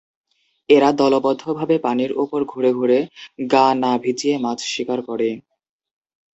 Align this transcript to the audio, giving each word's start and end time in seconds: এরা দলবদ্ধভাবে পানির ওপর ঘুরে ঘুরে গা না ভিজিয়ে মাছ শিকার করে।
এরা 0.69 0.89
দলবদ্ধভাবে 0.93 1.75
পানির 1.79 2.11
ওপর 2.23 2.39
ঘুরে 2.43 2.71
ঘুরে 2.73 2.99
গা 3.51 3.67
না 3.81 3.91
ভিজিয়ে 4.03 4.35
মাছ 4.37 4.59
শিকার 4.65 4.99
করে। 5.01 5.29